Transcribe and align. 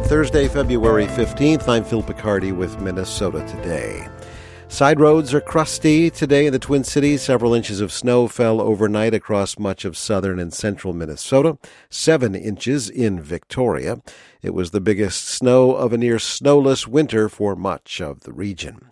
good 0.00 0.06
Thursday, 0.06 0.48
February 0.48 1.06
15th. 1.06 1.68
I'm 1.68 1.84
Phil 1.84 2.02
Picardi 2.02 2.50
with 2.50 2.80
Minnesota 2.80 3.46
Today. 3.46 4.08
Side 4.66 4.98
roads 4.98 5.32
are 5.32 5.40
crusty 5.40 6.10
today 6.10 6.46
in 6.46 6.52
the 6.52 6.58
Twin 6.58 6.82
Cities. 6.82 7.22
Several 7.22 7.54
inches 7.54 7.80
of 7.80 7.92
snow 7.92 8.26
fell 8.26 8.60
overnight 8.60 9.14
across 9.14 9.56
much 9.56 9.84
of 9.84 9.96
southern 9.96 10.40
and 10.40 10.52
central 10.52 10.94
Minnesota. 10.94 11.58
Seven 11.90 12.34
inches 12.34 12.90
in 12.90 13.20
Victoria. 13.20 14.02
It 14.42 14.52
was 14.52 14.72
the 14.72 14.80
biggest 14.80 15.28
snow 15.28 15.76
of 15.76 15.92
a 15.92 15.96
near 15.96 16.18
snowless 16.18 16.88
winter 16.88 17.28
for 17.28 17.54
much 17.54 18.00
of 18.00 18.22
the 18.22 18.32
region. 18.32 18.90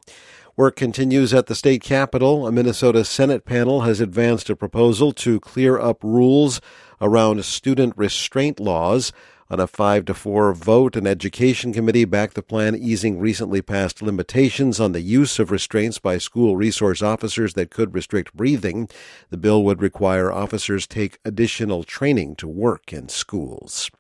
Work 0.57 0.77
continues 0.77 1.35
at 1.35 1.47
the 1.47 1.57
state 1.57 1.83
capitol. 1.83 2.47
A 2.47 2.53
Minnesota 2.53 3.05
Senate 3.05 3.45
panel 3.45 3.81
has 3.81 3.99
advanced 3.99 4.51
a 4.51 4.55
proposal 4.55 5.11
to 5.15 5.41
clear 5.41 5.81
up 5.81 6.05
rules 6.05 6.61
around 7.01 7.45
student 7.45 7.93
restraint 7.97 8.61
laws. 8.61 9.13
On 9.53 9.61
a 9.61 9.67
5 9.67 10.07
to 10.07 10.15
4 10.15 10.55
vote, 10.55 10.97
an 10.97 11.07
education 11.07 11.75
committee 11.75 12.07
backed 12.07 12.37
the 12.37 12.43
plan 12.43 12.75
easing 12.75 13.19
recently 13.19 13.61
passed 13.61 14.01
limitations 14.01 14.81
on 14.81 14.93
the 14.93 15.03
use 15.03 15.39
of 15.39 15.51
restraints 15.51 15.99
by 15.99 16.17
school 16.17 16.57
resource 16.57 17.03
officers 17.03 17.53
that 17.53 17.69
could 17.69 17.93
restrict 17.93 18.35
breathing. 18.35 18.89
The 19.29 19.37
bill 19.37 19.63
would 19.65 19.83
require 19.83 20.33
officers 20.33 20.87
take 20.87 21.19
additional 21.23 21.85
training 21.85 22.37
to 22.37 22.49
work 22.49 22.95
in 22.95 23.11
schools. 23.11 23.91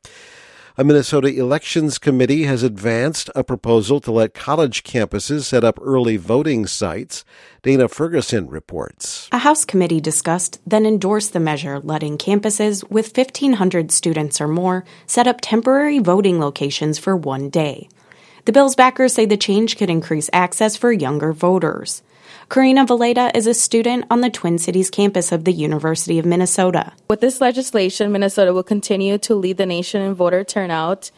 A 0.79 0.85
Minnesota 0.85 1.29
Elections 1.29 1.99
Committee 1.99 2.45
has 2.45 2.62
advanced 2.62 3.29
a 3.35 3.45
proposal 3.45 4.01
to 4.01 4.11
let 4.11 4.33
college 4.33 4.83
campuses 4.83 5.43
set 5.43 5.65
up 5.65 5.79
early 5.83 6.17
voting 6.17 6.67
sites. 6.67 7.27
Dana 7.62 7.89
Ferguson 7.89 8.48
reports. 8.48 9.29
A 9.33 9.39
House 9.39 9.67
committee 9.67 10.01
discussed, 10.01 10.61
then 10.67 10.87
endorsed 10.87 11.35
the 11.35 11.41
measure 11.41 11.79
letting 11.79 12.17
campuses 12.17 12.89
with 12.89 13.15
1,500 13.15 13.93
students 13.93 14.41
or 14.41 14.48
more 14.48 14.87
set 15.07 15.27
up 15.27 15.41
temporary 15.43 15.98
voting 15.98 16.41
locations 16.41 16.98
for 16.98 17.15
one 17.15 17.51
day. 17.51 17.91
The 18.47 18.53
bill's 18.53 18.75
backers 18.75 19.12
say 19.12 19.27
the 19.27 19.37
change 19.37 19.77
could 19.77 19.91
increase 19.91 20.31
access 20.33 20.75
for 20.75 20.91
younger 20.91 21.34
voters. 21.34 22.03
Karina 22.48 22.84
Valeda 22.84 23.30
is 23.34 23.47
a 23.47 23.55
student 23.55 24.05
on 24.11 24.20
the 24.20 24.30
Twin 24.30 24.58
Cities 24.58 24.91
campus 24.91 25.33
of 25.33 25.44
the 25.44 25.52
University 25.52 26.19
of 26.19 26.27
Minnesota. 26.27 26.92
With 27.08 27.20
this 27.20 27.41
legislation, 27.41 28.12
Minnesota 28.12 28.52
will 28.52 28.62
continue 28.62 29.19
to 29.19 29.34
lead 29.34 29.56
the 29.56 29.66
nation 29.66 30.02
in 30.02 30.14
voter 30.14 30.44
turnout 30.44 31.10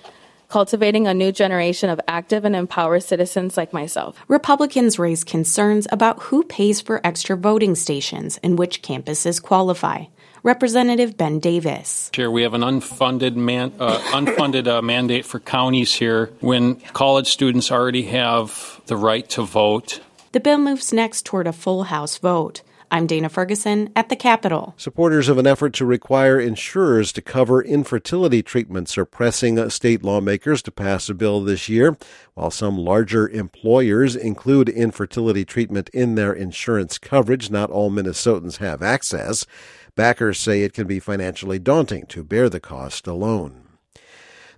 cultivating 0.48 1.08
a 1.08 1.14
new 1.14 1.32
generation 1.32 1.90
of 1.90 2.00
active 2.06 2.44
and 2.44 2.54
empowered 2.54 3.02
citizens 3.02 3.56
like 3.56 3.72
myself. 3.72 4.16
Republicans 4.28 5.00
raise 5.00 5.24
concerns 5.24 5.88
about 5.90 6.22
who 6.22 6.44
pays 6.44 6.80
for 6.80 7.00
extra 7.04 7.36
voting 7.36 7.74
stations 7.74 8.38
and 8.42 8.56
which 8.56 8.80
campuses 8.80 9.42
qualify. 9.42 10.04
Representative 10.44 11.16
Ben 11.16 11.40
Davis. 11.40 12.10
Chair, 12.12 12.30
we 12.30 12.42
have 12.42 12.54
an 12.54 12.60
unfunded 12.60 13.34
man, 13.34 13.72
uh, 13.80 13.98
unfunded 14.12 14.68
uh, 14.68 14.80
mandate 14.80 15.24
for 15.24 15.40
counties 15.40 15.92
here 15.94 16.30
when 16.40 16.76
college 16.92 17.32
students 17.32 17.72
already 17.72 18.02
have 18.04 18.80
the 18.86 18.96
right 18.96 19.28
to 19.30 19.42
vote 19.42 20.00
the 20.34 20.40
bill 20.40 20.58
moves 20.58 20.92
next 20.92 21.24
toward 21.24 21.46
a 21.46 21.52
full 21.52 21.84
House 21.84 22.18
vote. 22.18 22.62
I'm 22.90 23.06
Dana 23.06 23.28
Ferguson 23.28 23.90
at 23.94 24.08
the 24.08 24.16
Capitol. 24.16 24.74
Supporters 24.76 25.28
of 25.28 25.38
an 25.38 25.46
effort 25.46 25.74
to 25.74 25.86
require 25.86 26.40
insurers 26.40 27.12
to 27.12 27.22
cover 27.22 27.62
infertility 27.62 28.42
treatments 28.42 28.98
are 28.98 29.04
pressing 29.04 29.70
state 29.70 30.02
lawmakers 30.02 30.60
to 30.62 30.72
pass 30.72 31.08
a 31.08 31.14
bill 31.14 31.40
this 31.40 31.68
year. 31.68 31.96
While 32.34 32.50
some 32.50 32.76
larger 32.76 33.28
employers 33.28 34.16
include 34.16 34.68
infertility 34.68 35.44
treatment 35.44 35.88
in 35.90 36.16
their 36.16 36.32
insurance 36.32 36.98
coverage, 36.98 37.48
not 37.48 37.70
all 37.70 37.92
Minnesotans 37.92 38.56
have 38.56 38.82
access. 38.82 39.46
Backers 39.94 40.40
say 40.40 40.62
it 40.62 40.72
can 40.72 40.88
be 40.88 40.98
financially 40.98 41.60
daunting 41.60 42.06
to 42.06 42.24
bear 42.24 42.48
the 42.48 42.58
cost 42.58 43.06
alone. 43.06 43.63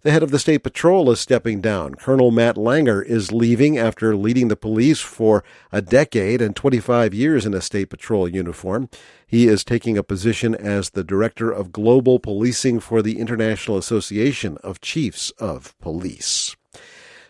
The 0.06 0.12
head 0.12 0.22
of 0.22 0.30
the 0.30 0.38
state 0.38 0.62
patrol 0.62 1.10
is 1.10 1.18
stepping 1.18 1.60
down. 1.60 1.96
Colonel 1.96 2.30
Matt 2.30 2.54
Langer 2.54 3.04
is 3.04 3.32
leaving 3.32 3.76
after 3.76 4.14
leading 4.14 4.46
the 4.46 4.54
police 4.54 5.00
for 5.00 5.42
a 5.72 5.82
decade 5.82 6.40
and 6.40 6.54
25 6.54 7.12
years 7.12 7.44
in 7.44 7.54
a 7.54 7.60
state 7.60 7.90
patrol 7.90 8.28
uniform. 8.28 8.88
He 9.26 9.48
is 9.48 9.64
taking 9.64 9.98
a 9.98 10.04
position 10.04 10.54
as 10.54 10.90
the 10.90 11.02
director 11.02 11.50
of 11.50 11.72
global 11.72 12.20
policing 12.20 12.78
for 12.78 13.02
the 13.02 13.18
International 13.18 13.78
Association 13.78 14.58
of 14.58 14.80
Chiefs 14.80 15.32
of 15.40 15.76
Police. 15.80 16.54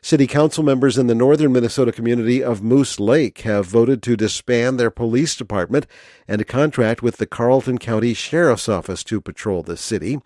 City 0.02 0.26
council 0.26 0.62
members 0.62 0.98
in 0.98 1.06
the 1.06 1.14
northern 1.14 1.54
Minnesota 1.54 1.92
community 1.92 2.44
of 2.44 2.62
Moose 2.62 3.00
Lake 3.00 3.40
have 3.40 3.64
voted 3.64 4.02
to 4.02 4.18
disband 4.18 4.78
their 4.78 4.90
police 4.90 5.34
department 5.34 5.86
and 6.28 6.46
contract 6.46 7.02
with 7.02 7.16
the 7.16 7.26
Carlton 7.26 7.78
County 7.78 8.12
Sheriff's 8.12 8.68
Office 8.68 9.02
to 9.04 9.22
patrol 9.22 9.62
the 9.62 9.78
city. 9.78 10.20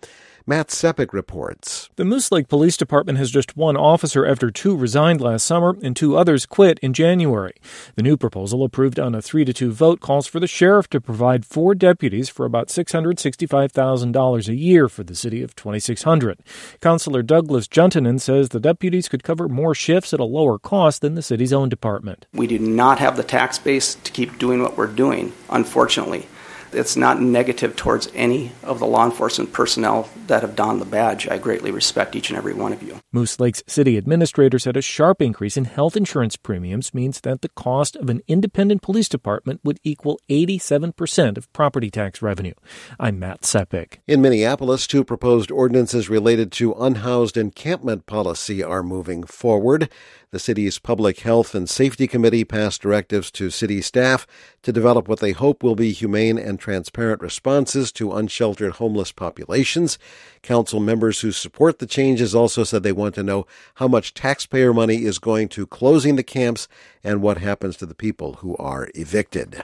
Matt 0.47 0.69
Sepic 0.69 1.13
reports. 1.13 1.89
The 1.97 2.05
Moose 2.05 2.31
Lake 2.31 2.47
Police 2.47 2.75
Department 2.75 3.19
has 3.19 3.29
just 3.29 3.55
one 3.55 3.77
officer 3.77 4.25
after 4.25 4.49
two 4.49 4.75
resigned 4.75 5.21
last 5.21 5.45
summer 5.45 5.77
and 5.83 5.95
two 5.95 6.17
others 6.17 6.47
quit 6.47 6.79
in 6.79 6.93
January. 6.93 7.53
The 7.95 8.01
new 8.01 8.17
proposal, 8.17 8.63
approved 8.63 8.99
on 8.99 9.13
a 9.13 9.21
3 9.21 9.45
to 9.45 9.53
2 9.53 9.71
vote, 9.71 9.99
calls 9.99 10.25
for 10.25 10.39
the 10.39 10.47
sheriff 10.47 10.89
to 10.89 11.01
provide 11.01 11.45
four 11.45 11.75
deputies 11.75 12.27
for 12.27 12.45
about 12.45 12.69
$665,000 12.69 14.47
a 14.47 14.55
year 14.55 14.89
for 14.89 15.03
the 15.03 15.15
city 15.15 15.43
of 15.43 15.55
2600. 15.55 16.39
Councilor 16.81 17.21
Douglas 17.21 17.67
Juntunen 17.67 18.19
says 18.19 18.49
the 18.49 18.59
deputies 18.59 19.07
could 19.07 19.23
cover 19.23 19.47
more 19.47 19.75
shifts 19.75 20.13
at 20.13 20.19
a 20.19 20.25
lower 20.25 20.57
cost 20.57 21.01
than 21.01 21.13
the 21.13 21.21
city's 21.21 21.53
own 21.53 21.69
department. 21.69 22.25
We 22.33 22.47
do 22.47 22.57
not 22.57 22.97
have 22.97 23.15
the 23.15 23.23
tax 23.23 23.59
base 23.59 23.95
to 23.95 24.11
keep 24.11 24.39
doing 24.39 24.61
what 24.63 24.75
we're 24.75 24.87
doing, 24.87 25.33
unfortunately. 25.49 26.27
It's 26.73 26.95
not 26.95 27.21
negative 27.21 27.75
towards 27.75 28.09
any 28.15 28.53
of 28.63 28.79
the 28.79 28.87
law 28.87 29.05
enforcement 29.05 29.51
personnel 29.51 30.09
that 30.27 30.41
have 30.41 30.55
donned 30.55 30.79
the 30.79 30.85
badge. 30.85 31.27
I 31.27 31.37
greatly 31.37 31.71
respect 31.71 32.15
each 32.15 32.29
and 32.29 32.37
every 32.37 32.53
one 32.53 32.71
of 32.71 32.81
you. 32.81 33.00
Moose 33.13 33.41
Lake's 33.41 33.61
city 33.67 33.97
administrator 33.97 34.57
said 34.57 34.77
a 34.77 34.81
sharp 34.81 35.21
increase 35.21 35.57
in 35.57 35.65
health 35.65 35.97
insurance 35.97 36.37
premiums 36.37 36.93
means 36.93 37.19
that 37.21 37.41
the 37.41 37.49
cost 37.49 37.97
of 37.97 38.09
an 38.09 38.21
independent 38.25 38.81
police 38.81 39.09
department 39.09 39.59
would 39.65 39.81
equal 39.83 40.17
87% 40.29 41.35
of 41.35 41.51
property 41.51 41.91
tax 41.91 42.21
revenue. 42.21 42.53
I'm 43.01 43.19
Matt 43.19 43.41
Sepic. 43.41 43.97
In 44.07 44.21
Minneapolis, 44.21 44.87
two 44.87 45.03
proposed 45.03 45.51
ordinances 45.51 46.09
related 46.09 46.53
to 46.53 46.71
unhoused 46.71 47.35
encampment 47.35 48.05
policy 48.05 48.63
are 48.63 48.81
moving 48.81 49.25
forward. 49.25 49.89
The 50.31 50.39
city's 50.39 50.79
Public 50.79 51.19
Health 51.19 51.53
and 51.53 51.69
Safety 51.69 52.07
Committee 52.07 52.45
passed 52.45 52.81
directives 52.81 53.29
to 53.31 53.49
city 53.49 53.81
staff 53.81 54.25
to 54.61 54.71
develop 54.71 55.09
what 55.09 55.19
they 55.19 55.33
hope 55.33 55.61
will 55.61 55.75
be 55.75 55.91
humane 55.91 56.37
and 56.37 56.57
transparent 56.57 57.21
responses 57.21 57.91
to 57.91 58.13
unsheltered 58.13 58.75
homeless 58.75 59.11
populations. 59.11 59.99
Council 60.41 60.79
members 60.79 61.19
who 61.19 61.33
support 61.33 61.79
the 61.79 61.85
changes 61.85 62.33
also 62.33 62.63
said 62.63 62.81
they 62.81 62.93
want 63.01 63.15
to 63.15 63.23
know 63.23 63.45
how 63.75 63.87
much 63.87 64.13
taxpayer 64.13 64.73
money 64.73 65.03
is 65.03 65.19
going 65.19 65.49
to 65.49 65.67
closing 65.67 66.15
the 66.15 66.23
camps 66.23 66.67
and 67.03 67.21
what 67.21 67.39
happens 67.39 67.75
to 67.77 67.85
the 67.85 67.95
people 67.95 68.35
who 68.35 68.55
are 68.55 68.89
evicted. 68.95 69.63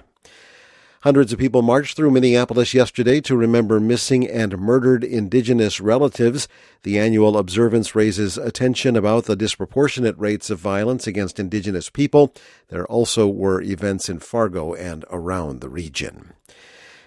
Hundreds 1.02 1.32
of 1.32 1.40
people 1.40 1.62
marched 1.62 1.96
through 1.96 2.12
Minneapolis 2.12 2.74
yesterday 2.74 3.22
to 3.22 3.38
remember 3.38 3.80
missing 3.80 4.28
and 4.28 4.58
murdered 4.58 5.04
Indigenous 5.04 5.80
relatives. 5.80 6.48
The 6.84 6.98
annual 6.98 7.38
observance 7.38 7.96
raises 7.96 8.38
attention 8.38 8.98
about 8.98 9.26
the 9.26 9.36
disproportionate 9.36 10.18
rates 10.18 10.50
of 10.50 10.60
violence 10.60 11.06
against 11.06 11.40
Indigenous 11.40 11.90
people. 11.90 12.34
There 12.70 12.86
also 12.88 13.28
were 13.28 13.62
events 13.62 14.10
in 14.10 14.20
Fargo 14.20 14.74
and 14.74 15.06
around 15.10 15.62
the 15.62 15.70
region. 15.70 16.34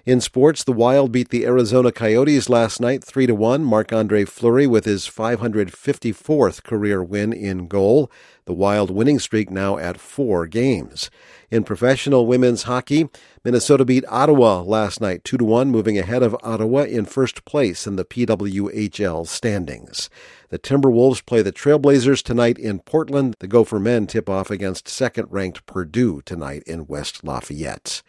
In 0.07 0.23
sports, 0.23 0.65
the 0.65 0.73
Wild 0.73 1.13
beat 1.13 1.29
the 1.29 1.45
Arizona 1.45 1.93
Coyotes 1.93 2.49
last 2.49 2.81
night 2.81 3.05
3 3.05 3.27
to 3.27 3.35
1. 3.35 3.63
Marc-Andre 3.63 4.25
Fleury 4.25 4.67
with 4.67 4.87
his 4.87 5.05
554th 5.07 6.63
career 6.63 7.05
win 7.05 7.35
in 7.35 7.69
goal. 7.69 8.11
The 8.47 8.55
Wild 8.55 8.91
winning 8.91 9.19
streak 9.19 9.51
now 9.51 9.77
at 9.77 10.01
4 10.01 10.47
games. 10.47 11.11
In 11.51 11.65
professional 11.65 12.27
women's 12.27 12.63
hockey, 12.63 13.11
Minnesota 13.45 13.85
beat 13.85 14.07
Ottawa 14.09 14.63
last 14.63 15.03
night 15.03 15.23
2 15.23 15.37
to 15.37 15.45
1, 15.45 15.71
moving 15.71 15.99
ahead 15.99 16.23
of 16.23 16.35
Ottawa 16.43 16.85
in 16.85 17.05
first 17.05 17.45
place 17.45 17.87
in 17.87 17.97
the 17.97 18.05
PWHL 18.07 19.27
standings. 19.27 20.09
The 20.49 20.59
Timberwolves 20.59 21.27
play 21.27 21.43
the 21.43 21.53
Trailblazers 21.53 22.23
tonight 22.23 22.59
in 22.59 22.79
Portland. 22.79 23.37
The 23.41 23.49
Gopher 23.49 23.79
men 23.79 24.07
tip 24.07 24.31
off 24.31 24.51
against 24.51 24.89
second-ranked 24.89 25.67
Purdue 25.67 26.23
tonight 26.23 26.63
in 26.67 26.87
West 26.87 27.23
Lafayette. 27.23 28.03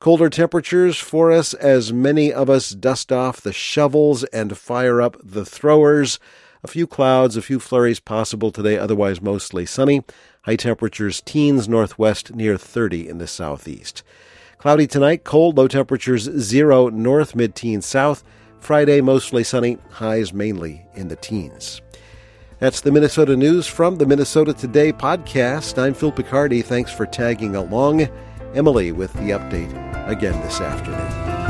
Colder 0.00 0.30
temperatures 0.30 0.96
for 0.96 1.30
us 1.30 1.52
as 1.52 1.92
many 1.92 2.32
of 2.32 2.48
us 2.48 2.70
dust 2.70 3.12
off 3.12 3.42
the 3.42 3.52
shovels 3.52 4.24
and 4.24 4.56
fire 4.56 5.02
up 5.02 5.14
the 5.22 5.44
throwers. 5.44 6.18
A 6.64 6.68
few 6.68 6.86
clouds, 6.86 7.36
a 7.36 7.42
few 7.42 7.60
flurries 7.60 8.00
possible 8.00 8.50
today, 8.50 8.78
otherwise 8.78 9.20
mostly 9.20 9.66
sunny. 9.66 10.02
High 10.44 10.56
temperatures 10.56 11.20
teens 11.20 11.68
northwest 11.68 12.34
near 12.34 12.56
30 12.56 13.10
in 13.10 13.18
the 13.18 13.26
southeast. 13.26 14.02
Cloudy 14.56 14.86
tonight, 14.86 15.24
cold, 15.24 15.58
low 15.58 15.68
temperatures 15.68 16.22
0 16.22 16.88
north, 16.88 17.36
mid 17.36 17.54
teens 17.54 17.84
south. 17.84 18.24
Friday, 18.58 19.02
mostly 19.02 19.44
sunny, 19.44 19.76
highs 19.90 20.32
mainly 20.32 20.82
in 20.94 21.08
the 21.08 21.16
teens. 21.16 21.82
That's 22.58 22.80
the 22.80 22.90
Minnesota 22.90 23.36
News 23.36 23.66
from 23.66 23.96
the 23.96 24.06
Minnesota 24.06 24.54
Today 24.54 24.94
podcast. 24.94 25.76
I'm 25.76 25.92
Phil 25.92 26.10
Picardi. 26.10 26.64
Thanks 26.64 26.90
for 26.90 27.04
tagging 27.04 27.54
along. 27.54 28.08
Emily 28.54 28.90
with 28.90 29.12
the 29.14 29.30
update 29.30 29.70
again 30.08 30.40
this 30.40 30.60
afternoon. 30.60 31.49